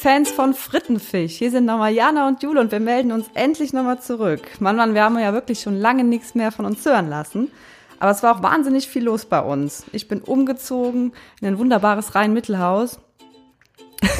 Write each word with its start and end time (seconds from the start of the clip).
Fans 0.00 0.30
von 0.30 0.54
Frittenfisch. 0.54 1.34
Hier 1.34 1.50
sind 1.50 1.66
nochmal 1.66 1.92
Jana 1.92 2.26
und 2.26 2.42
Jule 2.42 2.58
und 2.60 2.72
wir 2.72 2.80
melden 2.80 3.12
uns 3.12 3.26
endlich 3.34 3.74
nochmal 3.74 4.00
zurück. 4.00 4.40
Mann, 4.58 4.74
Mann, 4.76 4.94
wir 4.94 5.04
haben 5.04 5.18
ja 5.18 5.34
wirklich 5.34 5.60
schon 5.60 5.76
lange 5.76 6.04
nichts 6.04 6.34
mehr 6.34 6.52
von 6.52 6.64
uns 6.64 6.86
hören 6.86 7.10
lassen. 7.10 7.50
Aber 7.98 8.10
es 8.10 8.22
war 8.22 8.34
auch 8.34 8.42
wahnsinnig 8.42 8.88
viel 8.88 9.04
los 9.04 9.26
bei 9.26 9.40
uns. 9.40 9.84
Ich 9.92 10.08
bin 10.08 10.22
umgezogen 10.22 11.12
in 11.42 11.48
ein 11.48 11.58
wunderbares 11.58 12.14
Rhein-Mittelhaus. 12.14 12.98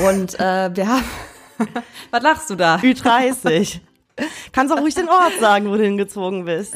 Und 0.06 0.38
äh, 0.38 0.70
wir 0.76 0.86
haben. 0.86 1.04
Was 2.10 2.22
lachst 2.22 2.50
du 2.50 2.56
da? 2.56 2.76
Ü30. 2.76 3.80
Kannst 4.52 4.74
auch 4.74 4.80
ruhig 4.80 4.94
den 4.94 5.08
Ort 5.08 5.32
sagen, 5.40 5.70
wo 5.70 5.76
du 5.76 5.82
hingezogen 5.82 6.44
bist. 6.44 6.74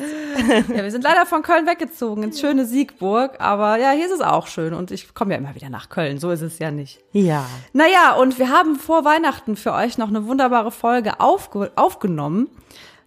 Ja, 0.75 0.83
wir 0.83 0.91
sind 0.91 1.05
leider 1.05 1.27
von 1.27 1.43
Köln 1.43 1.67
weggezogen 1.67 2.23
ins 2.23 2.41
schöne 2.41 2.65
Siegburg, 2.65 3.41
aber 3.41 3.77
ja, 3.77 3.91
hier 3.93 4.07
ist 4.07 4.13
es 4.13 4.21
auch 4.21 4.47
schön 4.47 4.75
und 4.75 4.91
ich 4.91 5.15
komme 5.15 5.33
ja 5.33 5.39
immer 5.39 5.55
wieder 5.55 5.69
nach 5.69 5.89
Köln, 5.89 6.19
so 6.19 6.31
ist 6.31 6.43
es 6.43 6.59
ja 6.59 6.71
nicht. 6.71 7.01
Ja. 7.13 7.47
Naja, 7.73 8.15
und 8.15 8.39
wir 8.39 8.51
haben 8.51 8.77
vor 8.77 9.05
Weihnachten 9.05 9.57
für 9.57 9.73
euch 9.73 9.99
noch 9.99 10.09
eine 10.09 10.27
wunderbare 10.27 10.71
Folge 10.71 11.21
aufge 11.21 11.71
aufgenommen. 11.77 12.49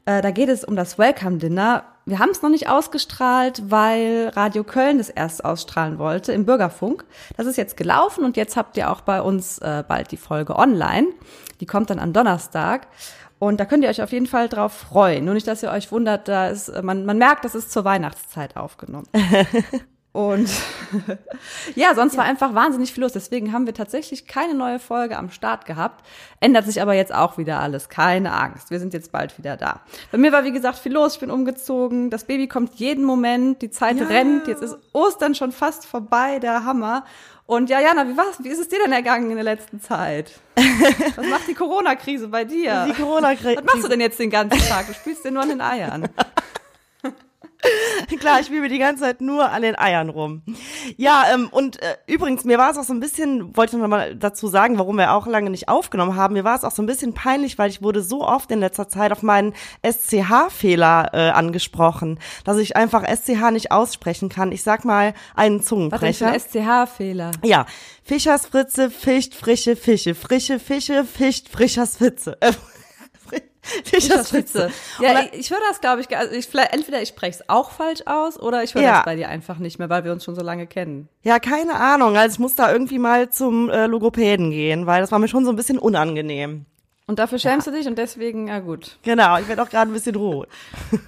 Äh, 0.05 0.21
da 0.21 0.31
geht 0.31 0.49
es 0.49 0.63
um 0.63 0.75
das 0.75 0.97
Welcome 0.97 1.37
Dinner. 1.37 1.83
Wir 2.05 2.19
haben 2.19 2.29
es 2.29 2.41
noch 2.41 2.49
nicht 2.49 2.69
ausgestrahlt, 2.69 3.63
weil 3.69 4.31
Radio 4.33 4.63
Köln 4.63 4.99
es 5.01 5.09
erst 5.09 5.43
ausstrahlen 5.43 5.99
wollte 5.99 6.31
im 6.31 6.45
Bürgerfunk. 6.45 7.03
Das 7.35 7.45
ist 7.45 7.57
jetzt 7.57 7.75
gelaufen 7.75 8.23
und 8.23 8.37
jetzt 8.37 8.55
habt 8.55 8.77
ihr 8.77 8.89
auch 8.89 9.01
bei 9.01 9.21
uns 9.21 9.59
äh, 9.59 9.83
bald 9.85 10.11
die 10.11 10.17
Folge 10.17 10.55
online. 10.55 11.07
Die 11.59 11.65
kommt 11.65 11.89
dann 11.89 11.99
am 11.99 12.13
Donnerstag. 12.13 12.87
Und 13.39 13.59
da 13.59 13.65
könnt 13.65 13.83
ihr 13.83 13.89
euch 13.89 14.01
auf 14.01 14.11
jeden 14.11 14.25
Fall 14.25 14.49
drauf 14.49 14.73
freuen. 14.73 15.25
Nur 15.25 15.33
nicht, 15.33 15.47
dass 15.47 15.61
ihr 15.61 15.71
euch 15.71 15.91
wundert, 15.91 16.27
da 16.27 16.47
ist, 16.47 16.71
man, 16.81 17.05
man 17.05 17.17
merkt, 17.17 17.45
das 17.45 17.55
ist 17.55 17.71
zur 17.71 17.85
Weihnachtszeit 17.85 18.57
aufgenommen. 18.57 19.07
Und 20.17 20.49
ja, 21.75 21.93
sonst 21.93 22.13
ja. 22.13 22.17
war 22.17 22.25
einfach 22.25 22.55
wahnsinnig 22.55 22.91
viel 22.91 23.03
los. 23.03 23.13
Deswegen 23.13 23.53
haben 23.53 23.67
wir 23.67 23.75
tatsächlich 23.75 24.25
keine 24.25 24.55
neue 24.55 24.79
Folge 24.79 25.15
am 25.15 25.29
Start 25.29 25.67
gehabt. 25.67 26.03
Ändert 26.39 26.65
sich 26.65 26.81
aber 26.81 26.95
jetzt 26.95 27.13
auch 27.13 27.37
wieder 27.37 27.59
alles. 27.59 27.87
Keine 27.87 28.33
Angst. 28.33 28.71
Wir 28.71 28.79
sind 28.79 28.95
jetzt 28.95 29.11
bald 29.11 29.37
wieder 29.37 29.57
da. 29.57 29.81
Bei 30.11 30.17
mir 30.17 30.31
war, 30.31 30.43
wie 30.43 30.51
gesagt, 30.51 30.79
viel 30.79 30.91
los. 30.91 31.13
Ich 31.13 31.19
bin 31.19 31.29
umgezogen. 31.29 32.09
Das 32.09 32.23
Baby 32.23 32.47
kommt 32.47 32.73
jeden 32.77 33.03
Moment. 33.03 33.61
Die 33.61 33.69
Zeit 33.69 33.99
ja. 33.99 34.07
rennt. 34.07 34.47
Jetzt 34.47 34.63
ist 34.63 34.75
Ostern 34.91 35.35
schon 35.35 35.51
fast 35.51 35.85
vorbei. 35.85 36.39
Der 36.39 36.65
Hammer. 36.65 37.05
Und 37.45 37.69
ja, 37.69 37.79
Jana, 37.79 38.07
wie, 38.07 38.17
war's, 38.17 38.43
wie 38.43 38.49
ist 38.49 38.59
es 38.59 38.69
dir 38.69 38.79
denn 38.83 38.93
ergangen 38.93 39.29
in 39.29 39.35
der 39.35 39.43
letzten 39.43 39.79
Zeit? 39.79 40.31
Was 41.15 41.27
macht 41.27 41.47
die 41.47 41.53
Corona-Krise 41.53 42.27
bei 42.27 42.43
dir? 42.43 42.87
Die 42.89 42.93
Corona-Krise. 42.93 43.57
Was 43.57 43.65
machst 43.65 43.83
du 43.83 43.87
denn 43.87 44.01
jetzt 44.01 44.19
den 44.19 44.31
ganzen 44.31 44.59
Tag? 44.67 44.87
Du 44.87 44.93
spielst 44.95 45.23
dir 45.23 45.31
nur 45.31 45.43
an 45.43 45.49
den 45.49 45.61
Eiern. 45.61 46.09
Klar, 48.19 48.39
ich 48.39 48.47
spiele 48.47 48.67
die 48.69 48.79
ganze 48.79 49.03
Zeit 49.03 49.21
nur 49.21 49.49
an 49.49 49.61
den 49.61 49.77
Eiern 49.77 50.09
rum. 50.09 50.41
Ja, 50.95 51.25
ähm, 51.33 51.49
und 51.51 51.81
äh, 51.81 51.97
übrigens, 52.07 52.43
mir 52.45 52.57
war 52.57 52.71
es 52.71 52.77
auch 52.77 52.83
so 52.83 52.93
ein 52.93 52.99
bisschen, 52.99 53.55
wollte 53.55 53.75
ich 53.75 53.81
noch 53.81 53.87
mal 53.87 54.15
dazu 54.15 54.47
sagen, 54.47 54.77
warum 54.77 54.97
wir 54.97 55.13
auch 55.13 55.27
lange 55.27 55.49
nicht 55.49 55.69
aufgenommen 55.69 56.15
haben, 56.15 56.33
mir 56.33 56.43
war 56.43 56.55
es 56.55 56.63
auch 56.63 56.71
so 56.71 56.81
ein 56.81 56.85
bisschen 56.85 57.13
peinlich, 57.13 57.57
weil 57.57 57.69
ich 57.69 57.81
wurde 57.81 58.01
so 58.01 58.25
oft 58.25 58.51
in 58.51 58.59
letzter 58.59 58.87
Zeit 58.87 59.11
auf 59.11 59.23
meinen 59.23 59.53
SCH-Fehler 59.83 61.11
äh, 61.13 61.29
angesprochen, 61.29 62.19
dass 62.43 62.57
ich 62.57 62.75
einfach 62.75 63.03
SCH 63.03 63.51
nicht 63.51 63.71
aussprechen 63.71 64.29
kann. 64.29 64.51
Ich 64.51 64.63
sag 64.63 64.85
mal 64.85 65.13
einen 65.35 65.61
Zungenbrecher. 65.61 66.27
Was 66.33 66.45
ist 66.45 66.55
ein 66.55 66.63
SCH-Fehler? 66.63 67.31
Ja, 67.43 67.65
Fischers 68.03 68.47
Fritze, 68.47 68.89
Ficht, 68.89 69.35
frische 69.35 69.75
Fische, 69.75 70.15
frische 70.15 70.59
Fische, 70.59 71.03
Ficht, 71.03 71.49
Frischers 71.49 71.97
Fritze. 73.83 74.01
Fischersfritze. 74.01 74.71
Ja, 74.99 75.21
ich, 75.21 75.39
ich 75.39 75.51
höre 75.51 75.59
das, 75.69 75.81
glaube 75.81 76.01
ich, 76.01 76.15
also 76.15 76.33
ich, 76.33 76.47
entweder 76.71 77.01
ich 77.01 77.09
spreche 77.09 77.39
es 77.39 77.49
auch 77.49 77.71
falsch 77.71 78.01
aus 78.05 78.39
oder 78.39 78.63
ich 78.63 78.75
höre 78.75 78.81
ja. 78.81 78.95
das 78.97 79.05
bei 79.05 79.15
dir 79.15 79.29
einfach 79.29 79.57
nicht 79.57 79.79
mehr, 79.79 79.89
weil 79.89 80.03
wir 80.03 80.11
uns 80.11 80.23
schon 80.23 80.35
so 80.35 80.41
lange 80.41 80.67
kennen. 80.67 81.09
Ja, 81.23 81.39
keine 81.39 81.75
Ahnung. 81.75 82.17
Also 82.17 82.35
ich 82.35 82.39
muss 82.39 82.55
da 82.55 82.71
irgendwie 82.71 82.99
mal 82.99 83.29
zum 83.29 83.69
äh, 83.69 83.87
Logopäden 83.87 84.51
gehen, 84.51 84.85
weil 84.85 85.01
das 85.01 85.11
war 85.11 85.19
mir 85.19 85.27
schon 85.27 85.45
so 85.45 85.51
ein 85.51 85.55
bisschen 85.55 85.79
unangenehm. 85.79 86.65
Und 87.07 87.19
dafür 87.19 87.39
schämst 87.39 87.67
ja. 87.67 87.71
du 87.71 87.77
dich 87.79 87.87
und 87.87 87.97
deswegen, 87.97 88.49
ja 88.49 88.59
gut. 88.59 88.97
Genau, 89.03 89.37
ich 89.39 89.47
werde 89.47 89.63
auch 89.63 89.69
gerade 89.69 89.89
ein 89.89 89.93
bisschen 89.93 90.15
rot. 90.15 90.49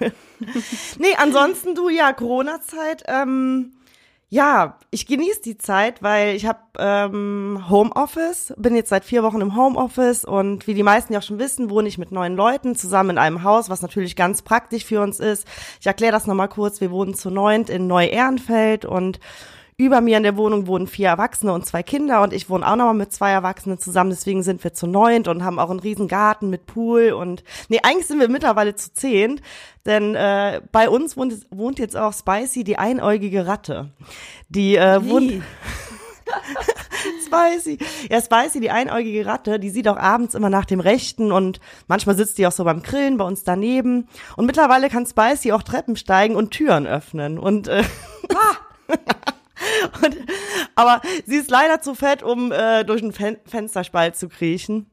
nee, 0.98 1.14
ansonsten 1.18 1.74
du, 1.74 1.90
ja, 1.90 2.14
Corona-Zeit, 2.14 3.04
ähm, 3.06 3.72
ja, 4.32 4.78
ich 4.92 5.06
genieße 5.06 5.42
die 5.42 5.58
Zeit, 5.58 6.04
weil 6.04 6.36
ich 6.36 6.46
habe 6.46 6.60
ähm, 6.78 7.64
Homeoffice, 7.68 8.54
bin 8.56 8.76
jetzt 8.76 8.90
seit 8.90 9.04
vier 9.04 9.24
Wochen 9.24 9.40
im 9.40 9.56
Homeoffice 9.56 10.24
und 10.24 10.68
wie 10.68 10.74
die 10.74 10.84
meisten 10.84 11.12
ja 11.12 11.18
auch 11.18 11.24
schon 11.24 11.40
wissen, 11.40 11.68
wohne 11.68 11.88
ich 11.88 11.98
mit 11.98 12.12
neun 12.12 12.36
Leuten 12.36 12.76
zusammen 12.76 13.10
in 13.10 13.18
einem 13.18 13.42
Haus, 13.42 13.68
was 13.70 13.82
natürlich 13.82 14.14
ganz 14.14 14.42
praktisch 14.42 14.84
für 14.84 15.02
uns 15.02 15.18
ist. 15.18 15.48
Ich 15.80 15.86
erkläre 15.88 16.12
das 16.12 16.28
nochmal 16.28 16.48
kurz. 16.48 16.80
Wir 16.80 16.92
wohnen 16.92 17.14
zu 17.14 17.28
neunt 17.28 17.68
in 17.68 17.88
Neu-Ehrenfeld 17.88 18.84
und 18.84 19.18
über 19.80 20.02
mir 20.02 20.18
in 20.18 20.22
der 20.22 20.36
Wohnung 20.36 20.66
wohnen 20.66 20.86
vier 20.86 21.08
Erwachsene 21.08 21.54
und 21.54 21.64
zwei 21.64 21.82
Kinder 21.82 22.22
und 22.22 22.34
ich 22.34 22.50
wohne 22.50 22.66
auch 22.66 22.76
nochmal 22.76 22.94
mit 22.94 23.14
zwei 23.14 23.30
Erwachsenen 23.30 23.78
zusammen. 23.78 24.10
Deswegen 24.10 24.42
sind 24.42 24.62
wir 24.62 24.74
zu 24.74 24.86
neunt 24.86 25.26
und 25.26 25.42
haben 25.42 25.58
auch 25.58 25.70
einen 25.70 25.80
riesen 25.80 26.06
Garten 26.06 26.50
mit 26.50 26.66
Pool 26.66 27.12
und 27.12 27.42
nee, 27.70 27.80
eigentlich 27.82 28.06
sind 28.06 28.20
wir 28.20 28.28
mittlerweile 28.28 28.74
zu 28.74 28.92
zehnt, 28.92 29.40
denn 29.86 30.14
äh, 30.14 30.60
bei 30.70 30.90
uns 30.90 31.16
wohnt, 31.16 31.46
wohnt 31.50 31.78
jetzt 31.78 31.96
auch 31.96 32.12
Spicy, 32.12 32.62
die 32.62 32.76
einäugige 32.76 33.46
Ratte. 33.46 33.90
Die 34.50 34.76
äh, 34.76 35.02
wohnt. 35.08 35.42
Spicy. 37.24 37.78
Ja, 38.10 38.20
Spicy, 38.20 38.60
die 38.60 38.70
einäugige 38.70 39.24
Ratte, 39.24 39.58
die 39.58 39.70
sieht 39.70 39.88
auch 39.88 39.96
abends 39.96 40.34
immer 40.34 40.50
nach 40.50 40.66
dem 40.66 40.80
Rechten 40.80 41.32
und 41.32 41.58
manchmal 41.88 42.16
sitzt 42.16 42.36
die 42.36 42.46
auch 42.46 42.52
so 42.52 42.64
beim 42.64 42.82
Grillen 42.82 43.16
bei 43.16 43.24
uns 43.24 43.44
daneben. 43.44 44.08
Und 44.36 44.44
mittlerweile 44.46 44.90
kann 44.90 45.06
Spicy 45.06 45.52
auch 45.52 45.62
Treppen 45.62 45.96
steigen 45.96 46.36
und 46.36 46.50
Türen 46.50 46.86
öffnen. 46.86 47.38
Und 47.38 47.68
äh, 47.68 47.82
ah. 48.34 48.56
Aber 50.80 51.02
sie 51.26 51.36
ist 51.36 51.50
leider 51.50 51.80
zu 51.80 51.94
fett, 51.94 52.22
um 52.22 52.52
äh, 52.52 52.84
durch 52.84 53.02
einen 53.02 53.12
Fen 53.12 53.36
Fensterspalt 53.44 54.16
zu 54.16 54.28
kriechen 54.28 54.86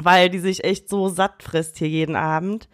weil 0.00 0.30
die 0.30 0.38
sich 0.38 0.62
echt 0.62 0.88
so 0.88 1.08
satt 1.08 1.42
frisst 1.42 1.78
hier 1.78 1.88
jeden 1.88 2.14
Abend. 2.14 2.68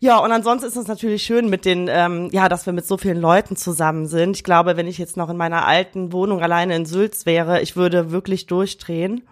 Ja, 0.00 0.16
und 0.18 0.32
ansonsten 0.32 0.66
ist 0.66 0.76
es 0.76 0.86
natürlich 0.86 1.22
schön 1.22 1.50
mit 1.50 1.66
den, 1.66 1.86
ähm, 1.90 2.30
ja, 2.32 2.48
dass 2.48 2.64
wir 2.64 2.72
mit 2.72 2.86
so 2.86 2.96
vielen 2.96 3.20
Leuten 3.20 3.56
zusammen 3.56 4.06
sind. 4.06 4.36
Ich 4.36 4.44
glaube, 4.44 4.76
wenn 4.76 4.86
ich 4.86 4.96
jetzt 4.96 5.18
noch 5.18 5.28
in 5.28 5.36
meiner 5.36 5.66
alten 5.66 6.12
Wohnung 6.12 6.40
alleine 6.40 6.74
in 6.74 6.86
Sülz 6.86 7.26
wäre, 7.26 7.60
ich 7.60 7.76
würde 7.76 8.10
wirklich 8.10 8.46
durchdrehen. 8.46 9.22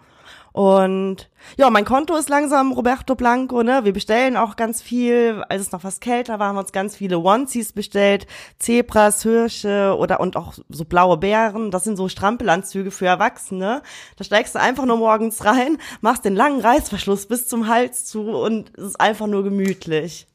Und 0.53 1.29
ja, 1.57 1.69
mein 1.69 1.85
Konto 1.85 2.15
ist 2.15 2.29
langsam 2.29 2.73
Roberto 2.73 3.15
Blanco, 3.15 3.63
ne? 3.63 3.85
Wir 3.85 3.93
bestellen 3.93 4.35
auch 4.35 4.55
ganz 4.57 4.81
viel. 4.81 5.43
Als 5.47 5.61
es 5.61 5.71
noch 5.71 5.83
was 5.83 5.99
kälter 6.01 6.39
war, 6.39 6.49
haben 6.49 6.55
wir 6.55 6.61
uns 6.61 6.73
ganz 6.73 6.97
viele 6.97 7.19
Onesies 7.19 7.71
bestellt. 7.71 8.27
Zebras, 8.59 9.23
Hirsche 9.23 9.95
oder 9.97 10.19
und 10.19 10.35
auch 10.35 10.53
so 10.69 10.83
blaue 10.83 11.17
Bären. 11.17 11.71
Das 11.71 11.85
sind 11.85 11.95
so 11.95 12.09
Strampelanzüge 12.09 12.91
für 12.91 13.05
Erwachsene. 13.05 13.81
Da 14.17 14.23
steigst 14.23 14.55
du 14.55 14.59
einfach 14.59 14.85
nur 14.85 14.97
morgens 14.97 15.45
rein, 15.45 15.77
machst 16.01 16.25
den 16.25 16.35
langen 16.35 16.59
Reißverschluss 16.59 17.27
bis 17.27 17.47
zum 17.47 17.67
Hals 17.67 18.05
zu 18.05 18.23
und 18.31 18.77
es 18.77 18.83
ist 18.83 18.99
einfach 18.99 19.27
nur 19.27 19.43
gemütlich. 19.43 20.27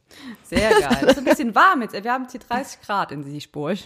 Sehr 0.45 0.71
geil. 0.71 0.99
Es 1.03 1.13
ist 1.13 1.19
ein 1.19 1.25
bisschen 1.25 1.55
warm 1.55 1.83
jetzt. 1.83 1.93
Wir 1.93 2.13
haben 2.13 2.27
hier 2.31 2.41
30 2.41 2.81
Grad 2.81 3.13
in 3.13 3.25
Siegburg. 3.25 3.79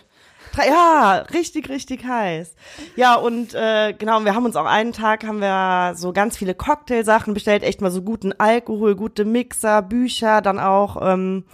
Ja, 0.57 1.25
richtig, 1.33 1.69
richtig 1.69 2.05
heiß. 2.05 2.55
Ja, 2.97 3.15
und 3.15 3.55
äh, 3.55 3.93
genau, 3.93 4.25
wir 4.25 4.35
haben 4.35 4.45
uns 4.45 4.57
auch 4.57 4.67
einen 4.67 4.93
Tag, 4.93 5.25
haben 5.25 5.41
wir 5.41 5.95
so 5.97 6.13
ganz 6.13 6.37
viele 6.37 6.55
Cocktailsachen 6.55 7.35
bestellt, 7.35 7.63
echt 7.63 7.81
mal 7.81 7.91
so 7.91 8.03
guten 8.03 8.33
Alkohol, 8.39 8.97
gute 8.97 9.25
Mixer, 9.25 9.83
Bücher, 9.83 10.43
dann 10.43 10.59
auch 10.59 10.99
ähm, 11.01 11.45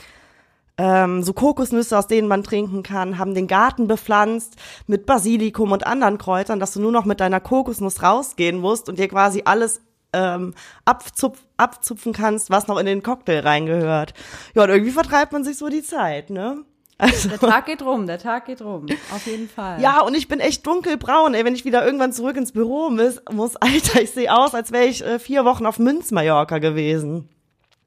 ähm, 0.78 1.22
so 1.22 1.32
Kokosnüsse, 1.32 1.96
aus 1.96 2.06
denen 2.06 2.28
man 2.28 2.42
trinken 2.42 2.82
kann, 2.82 3.18
haben 3.18 3.34
den 3.34 3.46
Garten 3.46 3.86
bepflanzt 3.86 4.56
mit 4.86 5.06
Basilikum 5.06 5.72
und 5.72 5.86
anderen 5.86 6.18
Kräutern, 6.18 6.60
dass 6.60 6.72
du 6.72 6.80
nur 6.80 6.92
noch 6.92 7.04
mit 7.04 7.20
deiner 7.20 7.40
Kokosnuss 7.40 8.02
rausgehen 8.02 8.58
musst 8.58 8.88
und 8.88 8.98
dir 8.98 9.08
quasi 9.08 9.42
alles 9.44 9.80
ähm, 10.12 10.54
abzupf, 10.84 11.40
abzupfen 11.56 12.12
kannst, 12.12 12.50
was 12.50 12.68
noch 12.68 12.78
in 12.78 12.86
den 12.86 13.02
Cocktail 13.02 13.40
reingehört. 13.40 14.14
Ja, 14.54 14.64
und 14.64 14.70
irgendwie 14.70 14.92
vertreibt 14.92 15.32
man 15.32 15.44
sich 15.44 15.58
so 15.58 15.68
die 15.68 15.82
Zeit, 15.82 16.30
ne? 16.30 16.64
Also, 16.98 17.28
der 17.28 17.38
Tag 17.38 17.66
geht 17.66 17.82
rum, 17.82 18.06
der 18.06 18.18
Tag 18.18 18.46
geht 18.46 18.62
rum, 18.62 18.86
auf 19.14 19.26
jeden 19.26 19.50
Fall. 19.50 19.80
Ja, 19.82 20.00
und 20.00 20.14
ich 20.14 20.28
bin 20.28 20.40
echt 20.40 20.66
dunkelbraun, 20.66 21.34
ey, 21.34 21.44
wenn 21.44 21.54
ich 21.54 21.66
wieder 21.66 21.84
irgendwann 21.84 22.12
zurück 22.12 22.36
ins 22.36 22.52
Büro 22.52 22.88
muss, 22.88 23.20
muss 23.30 23.56
Alter, 23.60 24.00
ich 24.00 24.12
sehe 24.12 24.34
aus, 24.34 24.54
als 24.54 24.72
wäre 24.72 24.84
ich 24.86 25.04
äh, 25.04 25.18
vier 25.18 25.44
Wochen 25.44 25.66
auf 25.66 25.78
Münzmallorca 25.78 26.58
gewesen. 26.58 27.28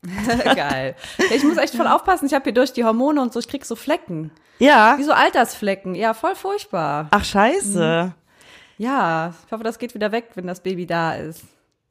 Geil. 0.44 0.96
Ich 1.36 1.44
muss 1.44 1.58
echt 1.58 1.76
voll 1.76 1.88
aufpassen, 1.88 2.28
ich 2.28 2.34
habe 2.34 2.44
hier 2.44 2.54
durch 2.54 2.72
die 2.72 2.86
Hormone 2.86 3.22
und 3.22 3.34
so, 3.34 3.40
ich 3.40 3.48
krieg 3.48 3.66
so 3.66 3.76
Flecken. 3.76 4.32
Ja. 4.60 4.96
Wie 4.98 5.04
so 5.04 5.14
Altersflecken, 5.14 5.96
ja, 5.96 6.14
voll 6.14 6.36
furchtbar. 6.36 7.08
Ach, 7.10 7.26
scheiße. 7.26 8.14
Mhm. 8.14 8.14
Ja, 8.78 9.34
ich 9.46 9.52
hoffe, 9.52 9.64
das 9.64 9.80
geht 9.80 9.94
wieder 9.96 10.12
weg, 10.12 10.30
wenn 10.36 10.48
das 10.48 10.62
Baby 10.62 10.86
da 10.86 11.16
ist. 11.16 11.44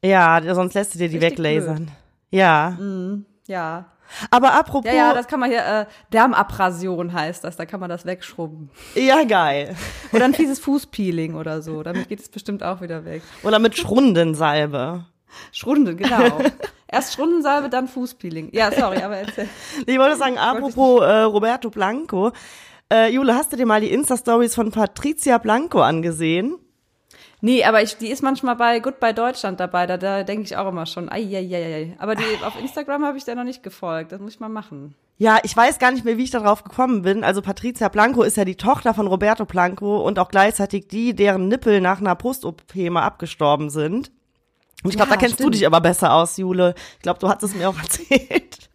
Ja, 0.04 0.40
sonst 0.54 0.74
lässt 0.74 0.94
du 0.94 0.98
dir 0.98 1.08
die 1.08 1.18
Richtig 1.18 1.38
weglasern. 1.38 1.76
Blöd. 1.76 1.88
Ja. 2.30 2.76
Mhm. 2.78 3.26
Ja. 3.46 3.86
Aber 4.30 4.54
apropos. 4.54 4.90
Ja, 4.90 4.96
ja, 4.96 5.14
das 5.14 5.26
kann 5.26 5.40
man 5.40 5.50
hier, 5.50 5.64
äh, 5.64 5.86
Darmabrasion 6.10 7.12
heißt 7.12 7.44
das, 7.44 7.56
da 7.56 7.66
kann 7.66 7.80
man 7.80 7.90
das 7.90 8.06
wegschrubben. 8.06 8.70
Ja, 8.94 9.24
geil. 9.24 9.76
Oder 10.12 10.24
ein 10.24 10.34
fieses 10.34 10.58
Fußpeeling 10.60 11.34
oder 11.34 11.62
so, 11.62 11.82
damit 11.82 12.08
geht 12.08 12.20
es 12.20 12.28
bestimmt 12.28 12.62
auch 12.62 12.80
wieder 12.80 13.04
weg. 13.04 13.22
Oder 13.42 13.58
mit 13.58 13.76
Schrundensalbe. 13.76 15.04
Schrunden, 15.52 15.96
genau. 15.96 16.38
Erst 16.88 17.14
Schrundensalbe, 17.14 17.68
dann 17.68 17.86
Fußpeeling. 17.86 18.48
Ja, 18.52 18.72
sorry, 18.72 19.02
aber 19.02 19.18
erzähl. 19.18 19.48
Ich 19.86 19.98
wollte 19.98 20.16
sagen, 20.16 20.38
apropos 20.38 21.02
äh, 21.02 21.20
Roberto 21.20 21.68
Blanco. 21.68 22.32
Äh, 22.90 23.12
Jule, 23.12 23.34
hast 23.34 23.52
du 23.52 23.56
dir 23.56 23.66
mal 23.66 23.82
die 23.82 23.92
Insta-Stories 23.92 24.54
von 24.54 24.70
Patricia 24.70 25.36
Blanco 25.36 25.82
angesehen? 25.82 26.56
Nee, 27.40 27.62
aber 27.64 27.82
ich, 27.82 27.96
die 27.98 28.08
ist 28.08 28.22
manchmal 28.22 28.56
bei 28.56 28.80
Goodbye 28.80 29.14
Deutschland 29.14 29.60
dabei, 29.60 29.86
da, 29.86 29.96
da 29.96 30.24
denke 30.24 30.42
ich 30.44 30.56
auch 30.56 30.68
immer 30.68 30.86
schon, 30.86 31.08
ai, 31.08 31.22
ai, 31.22 31.48
ai, 31.54 31.74
ai. 31.74 31.96
Aber 31.98 32.14
die, 32.16 32.24
auf 32.44 32.58
Instagram 32.60 33.04
habe 33.04 33.16
ich 33.16 33.24
da 33.24 33.34
noch 33.34 33.44
nicht 33.44 33.62
gefolgt, 33.62 34.10
das 34.12 34.20
muss 34.20 34.34
ich 34.34 34.40
mal 34.40 34.48
machen. 34.48 34.94
Ja, 35.18 35.38
ich 35.42 35.56
weiß 35.56 35.78
gar 35.78 35.90
nicht 35.92 36.04
mehr, 36.04 36.16
wie 36.16 36.24
ich 36.24 36.30
darauf 36.30 36.62
gekommen 36.64 37.02
bin. 37.02 37.24
Also 37.24 37.42
Patricia 37.42 37.88
Blanco 37.88 38.22
ist 38.22 38.36
ja 38.36 38.44
die 38.44 38.54
Tochter 38.56 38.94
von 38.94 39.06
Roberto 39.08 39.44
Blanco 39.46 39.98
und 39.98 40.18
auch 40.18 40.28
gleichzeitig 40.28 40.86
die, 40.88 41.14
deren 41.14 41.48
Nippel 41.48 41.80
nach 41.80 42.00
einer 42.00 42.14
Post-OP 42.14 42.74
mal 42.76 43.02
abgestorben 43.02 43.68
sind. 43.70 44.12
Und 44.84 44.90
ich 44.90 44.96
glaube, 44.96 45.10
Ja, 45.10 45.16
da 45.16 45.20
kennst 45.20 45.34
stimmt. 45.34 45.46
du 45.48 45.50
dich 45.50 45.66
aber 45.66 45.80
besser 45.80 46.12
aus, 46.14 46.36
Jule. 46.36 46.74
Ich 46.96 47.02
glaube, 47.02 47.18
du 47.18 47.28
hattest 47.28 47.52
es 47.52 47.58
mir 47.58 47.68
auch 47.68 47.76
erzählt. 47.82 48.67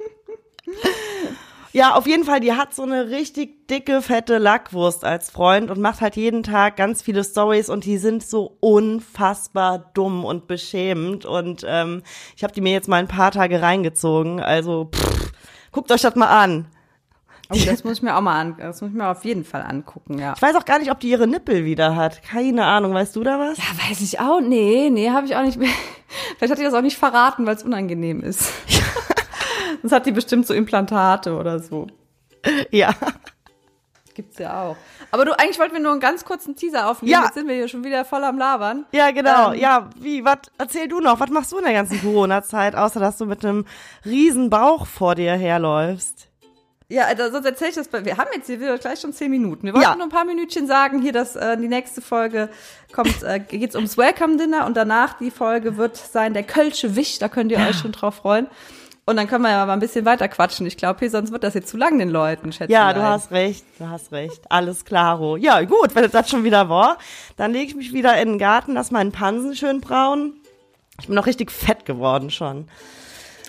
Ja, 1.73 1.95
auf 1.95 2.05
jeden 2.05 2.23
Fall, 2.23 2.39
die 2.39 2.53
hat 2.53 2.75
so 2.75 2.83
eine 2.83 3.09
richtig 3.09 3.67
dicke, 3.67 4.03
fette 4.03 4.37
Lackwurst 4.37 5.03
als 5.03 5.31
Freund 5.31 5.71
und 5.71 5.81
macht 5.81 6.01
halt 6.01 6.15
jeden 6.15 6.43
Tag 6.43 6.77
ganz 6.77 7.01
viele 7.01 7.23
Stories 7.23 7.67
und 7.67 7.85
die 7.85 7.97
sind 7.97 8.21
so 8.21 8.57
unfassbar 8.59 9.91
dumm 9.95 10.23
und 10.23 10.45
beschämend. 10.45 11.25
Und 11.25 11.65
ähm, 11.67 12.03
ich 12.35 12.43
habe 12.43 12.53
die 12.53 12.61
mir 12.61 12.71
jetzt 12.71 12.87
mal 12.87 12.97
ein 12.97 13.07
paar 13.07 13.31
Tage 13.31 13.63
reingezogen. 13.63 14.39
Also 14.39 14.91
pff, 14.93 15.31
guckt 15.71 15.91
euch 15.91 16.01
das 16.01 16.13
mal 16.15 16.27
an. 16.27 16.67
Oh, 17.49 17.57
das 17.65 17.83
muss 17.83 17.97
ich 17.97 18.01
mir 18.03 18.15
auch 18.15 18.21
mal 18.21 18.39
an, 18.39 18.55
das 18.57 18.81
muss 18.81 18.91
ich 18.91 18.95
mir 18.95 19.07
auf 19.07 19.25
jeden 19.25 19.43
Fall 19.43 19.63
angucken, 19.63 20.17
ja. 20.17 20.33
Ich 20.35 20.41
weiß 20.41 20.55
auch 20.55 20.65
gar 20.65 20.79
nicht, 20.79 20.91
ob 20.91 20.99
die 20.99 21.09
ihre 21.09 21.27
Nippel 21.27 21.65
wieder 21.65 21.95
hat. 21.95 22.23
Keine 22.23 22.65
Ahnung, 22.65 22.93
weißt 22.93 23.15
du 23.15 23.23
da 23.23 23.37
was? 23.37 23.57
Ja, 23.57 23.89
weiß 23.89 24.01
ich 24.01 24.19
auch. 24.19 24.39
Nee, 24.41 24.89
nee, 24.91 25.09
habe 25.09 25.25
ich 25.25 25.35
auch 25.35 25.43
nicht 25.43 25.57
mehr. 25.57 25.69
Vielleicht 26.37 26.51
hat 26.51 26.59
die 26.59 26.63
das 26.63 26.73
auch 26.73 26.81
nicht 26.81 26.97
verraten, 26.97 27.45
weil 27.45 27.55
es 27.55 27.63
unangenehm 27.63 28.21
ist. 28.21 28.51
Sonst 29.83 29.91
hat 29.93 30.05
die 30.07 30.11
bestimmt 30.11 30.47
so 30.47 30.53
Implantate 30.55 31.35
oder 31.37 31.59
so. 31.59 31.85
Ja. 32.71 32.93
Gibt's 34.15 34.37
ja 34.37 34.61
auch. 34.63 34.77
Aber 35.11 35.25
du, 35.25 35.31
eigentlich 35.39 35.57
wollten 35.59 35.73
wir 35.73 35.79
nur 35.81 35.91
einen 35.91 35.99
ganz 36.01 36.23
kurzen 36.25 36.55
Teaser 36.55 36.87
aufnehmen. 36.89 37.11
Ja. 37.13 37.23
Jetzt 37.25 37.33
sind 37.35 37.47
wir 37.47 37.55
hier 37.55 37.67
schon 37.67 37.83
wieder 37.83 38.05
voll 38.05 38.23
am 38.23 38.37
Labern. 38.37 38.85
Ja, 38.91 39.11
genau. 39.11 39.53
Ähm, 39.53 39.59
ja, 39.59 39.89
wie, 39.97 40.23
was, 40.23 40.37
erzähl 40.57 40.87
du 40.87 40.99
noch, 40.99 41.19
was 41.19 41.29
machst 41.29 41.51
du 41.51 41.57
in 41.57 41.63
der 41.63 41.73
ganzen 41.73 42.01
Corona-Zeit, 42.01 42.75
außer 42.75 42.99
dass 42.99 43.17
du 43.17 43.25
mit 43.25 43.43
einem 43.45 43.65
riesen 44.05 44.49
Bauch 44.49 44.85
vor 44.87 45.15
dir 45.15 45.33
herläufst? 45.33 46.27
Ja, 46.89 47.05
also 47.05 47.31
sonst 47.31 47.45
erzähle 47.45 47.69
ich 47.71 47.75
das. 47.75 47.91
Wir 47.91 48.17
haben 48.17 48.29
jetzt 48.35 48.45
hier 48.45 48.59
wieder 48.59 48.77
gleich 48.77 48.99
schon 48.99 49.13
zehn 49.13 49.31
Minuten. 49.31 49.65
Wir 49.65 49.73
wollten 49.73 49.83
Ja. 49.87 49.95
nur 49.95 50.05
ein 50.05 50.09
paar 50.09 50.25
Minütchen 50.25 50.67
sagen, 50.67 51.01
hier, 51.01 51.13
dass 51.13 51.35
äh, 51.35 51.57
die 51.57 51.67
nächste 51.69 52.01
Folge 52.01 52.49
kommt, 52.91 53.23
äh, 53.23 53.39
geht's 53.39 53.75
ums 53.75 53.97
Welcome 53.97 54.37
Dinner 54.37 54.67
und 54.67 54.77
danach 54.77 55.13
die 55.17 55.31
Folge 55.31 55.77
wird 55.77 55.97
sein 55.97 56.33
der 56.35 56.43
Kölsche 56.43 56.95
Wicht. 56.95 57.21
Da 57.23 57.29
könnt 57.29 57.51
ihr 57.51 57.57
euch 57.57 57.77
schon 57.81 57.93
drauf 57.93 58.15
freuen. 58.15 58.45
Und 59.05 59.17
dann 59.17 59.27
können 59.27 59.43
wir 59.43 59.51
ja 59.51 59.65
mal 59.65 59.73
ein 59.73 59.79
bisschen 59.79 60.05
weiter 60.05 60.29
quatschen. 60.29 60.65
Ich 60.65 60.77
glaube, 60.77 60.99
hier 60.99 61.09
sonst 61.09 61.31
wird 61.31 61.43
das 61.43 61.53
jetzt 61.55 61.67
zu 61.67 61.75
lang 61.75 61.99
den 61.99 62.09
Leuten, 62.09 62.53
schätze 62.53 62.71
Ja, 62.71 62.93
du 62.93 63.03
hast 63.03 63.31
recht, 63.31 63.65
du 63.77 63.89
hast 63.89 64.13
recht. 64.13 64.41
Alles 64.49 64.85
klaro. 64.85 65.35
Ja, 65.35 65.61
gut, 65.63 65.93
wenn 65.93 66.09
das 66.09 66.29
schon 66.29 66.45
wieder 66.45 66.69
war, 66.69 66.97
dann 67.35 67.51
lege 67.51 67.65
ich 67.65 67.75
mich 67.75 67.91
wieder 67.91 68.19
in 68.21 68.29
den 68.29 68.39
Garten, 68.39 68.73
lass 68.73 68.91
meinen 68.91 69.11
Pansen 69.11 69.55
schön 69.55 69.81
braun. 69.81 70.33
Ich 71.01 71.07
bin 71.07 71.15
noch 71.15 71.25
richtig 71.25 71.51
fett 71.51 71.85
geworden 71.85 72.31
schon. 72.31 72.69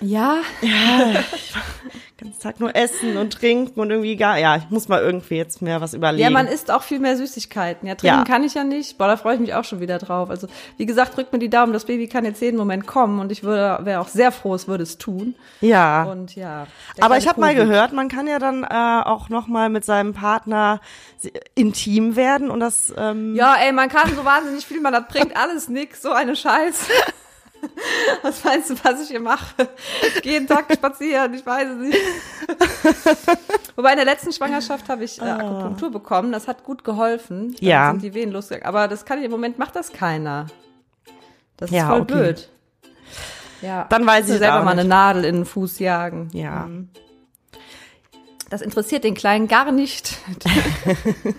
Ja, 0.05 0.43
Ganzen 2.17 2.41
Tag 2.41 2.61
nur 2.61 2.77
essen 2.77 3.17
und 3.17 3.33
trinken 3.33 3.81
und 3.81 3.91
irgendwie 3.91 4.17
gar, 4.17 4.39
ja, 4.39 4.57
ich 4.57 4.71
muss 4.71 4.87
mal 4.87 5.01
irgendwie 5.03 5.35
jetzt 5.35 5.63
mehr 5.63 5.81
was 5.81 5.95
überlegen. 5.95 6.23
ja, 6.23 6.31
man 6.31 6.47
isst 6.47 6.71
auch 6.71 6.83
viel 6.83 7.01
mehr 7.01 7.17
Süßigkeiten. 7.17 7.89
Ja, 7.89 7.97
trinken 7.97 8.19
Ja. 8.19 8.25
kann 8.25 8.45
ich 8.45 8.55
ja 8.55 8.63
nicht. 8.63 8.99
Boah, 8.99 9.09
da 9.09 9.17
freue 9.17 9.35
ich 9.35 9.41
mich 9.41 9.55
auch 9.55 9.65
schon 9.65 9.81
wieder 9.81 9.99
drauf. 9.99 10.31
Also, 10.31 10.47
wie 10.77 10.87
gesagt, 10.87 11.17
drückt 11.17 11.33
mir 11.33 11.41
die 11.41 11.51
Daumen, 11.51 11.73
das 11.73 11.85
Baby 11.87 12.07
kann 12.07 12.25
jetzt 12.25 12.41
jeden 12.41 12.57
Moment 12.57 12.87
kommen 12.87 13.19
und 13.19 13.33
ich 13.33 13.43
würde, 13.43 13.85
wäre 13.85 14.01
auch 14.01 14.09
sehr 14.09 14.31
froh, 14.31 14.55
es 14.55 14.69
würde 14.69 14.85
es 14.85 14.97
tun. 14.97 15.35
ja. 15.61 16.05
Und 16.05 16.37
ja. 16.37 16.67
Aber 17.01 17.19
ich 17.19 17.27
habe 17.27 17.41
mal 17.41 17.55
gehört, 17.55 17.93
man 17.93 18.09
kann 18.09 18.27
ja 18.29 18.39
dann 18.39 18.63
äh, 18.63 19.03
auch 19.09 19.29
noch 19.29 19.49
mal 19.49 19.69
mit 19.69 19.85
seinem 19.85 20.15
Partner 20.15 20.81
intim 21.55 22.15
werden 22.17 22.51
und 22.51 22.61
das 22.61 22.93
ähm, 22.97 23.35
Ja, 23.35 23.57
ey, 23.57 23.73
man 23.73 23.89
kann 23.89 24.15
so 24.15 24.25
wahnsinnig 24.25 24.65
viel, 24.65 24.81
man 24.81 24.93
das 24.93 25.09
bringt 25.09 25.37
alles 25.37 25.69
nix, 25.69 26.03
so 26.03 26.13
eine 26.13 26.37
Scheiße. 26.37 26.93
Was 28.23 28.43
meinst 28.45 28.71
du, 28.71 28.75
was 28.83 29.03
ich 29.03 29.09
hier 29.09 29.21
mache? 29.21 29.69
Ich 30.17 30.25
jeden 30.25 30.47
Tag 30.47 30.73
spazieren, 30.73 31.35
ich 31.35 31.45
weiß 31.45 31.69
es 31.69 31.77
nicht. 31.79 31.99
Wobei 33.77 33.91
in 33.93 33.97
der 33.97 34.05
letzten 34.07 34.33
Schwangerschaft 34.33 34.89
habe 34.89 35.05
ich 35.05 35.21
äh, 35.21 35.25
Akupunktur 35.25 35.91
bekommen, 35.91 36.33
das 36.33 36.49
hat 36.49 36.65
gut 36.65 36.85
geholfen. 36.85 37.55
Dann 37.59 37.69
Ja. 37.69 37.91
sind 37.91 38.03
die 38.03 38.15
Wehen 38.15 38.31
losgegangen. 38.31 38.67
Aber 38.67 38.89
das 38.89 39.05
kann 39.05 39.19
ich, 39.19 39.25
im 39.25 39.31
Moment 39.31 39.59
macht 39.59 39.77
das 39.77 39.93
keiner. 39.93 40.47
Das 41.57 41.71
ist 41.71 41.77
Ja, 41.77 41.89
voll 41.89 42.01
okay. 42.03 42.15
blöd. 42.15 42.49
Ja. 43.63 43.87
Dann 43.91 44.07
weiß 44.07 44.29
ich 44.31 44.39
selber 44.39 44.63
mal 44.63 44.73
eine. 44.73 44.85
Nadel 44.85 45.25
in 45.25 45.37
den 45.37 45.45
Fuß 45.45 45.79
jagen. 45.79 46.29
Ja. 46.33 46.67
Mhm. 46.67 46.89
Das 48.51 48.61
interessiert 48.63 49.05
den 49.05 49.15
Kleinen 49.15 49.49
gar 49.49 49.73
nicht. 49.73 50.17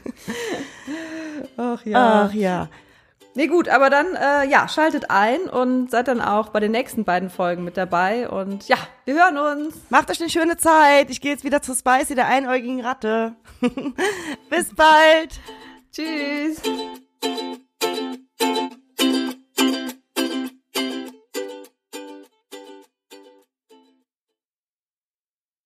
Ach 1.58 1.86
ja. 1.86 2.24
Ach 2.26 2.34
ja. 2.34 2.68
Nee, 3.38 3.48
gut, 3.48 3.68
aber 3.68 3.90
dann, 3.90 4.16
äh, 4.16 4.48
ja, 4.48 4.68
schaltet 4.70 5.10
ein 5.10 5.42
und 5.42 5.92
seid 5.92 6.08
dann 6.08 6.22
auch 6.22 6.50
bei 6.50 6.62
den 6.62 6.72
nächsten 6.72 7.04
beiden 7.04 7.30
Folgen 7.30 7.66
mit 7.66 7.76
dabei. 7.76 8.30
Und 8.30 8.68
ja, 8.70 8.78
wir 9.04 9.16
hören 9.16 9.38
uns. 9.38 9.76
Macht 9.90 10.10
euch 10.10 10.22
eine 10.22 10.30
schöne 10.30 10.56
Zeit. 10.56 11.10
Ich 11.10 11.20
gehe 11.20 11.32
jetzt 11.32 11.44
wieder 11.44 11.62
zu 11.62 11.76
Spicy, 11.76 12.16
der 12.16 12.28
einäugigen 12.28 12.80
Ratte. 12.80 13.36
Bis 14.50 14.74
bald. 14.74 15.40
Tschüss. 15.92 16.62